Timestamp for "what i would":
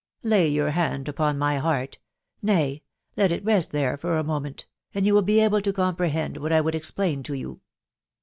6.37-6.73